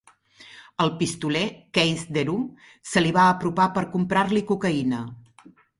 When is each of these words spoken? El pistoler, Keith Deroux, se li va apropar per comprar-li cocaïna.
El 0.85 0.89
pistoler, 1.01 1.43
Keith 1.79 2.07
Deroux, 2.17 2.49
se 2.93 3.07
li 3.07 3.15
va 3.21 3.29
apropar 3.37 3.71
per 3.79 3.87
comprar-li 3.97 4.47
cocaïna. 4.53 5.09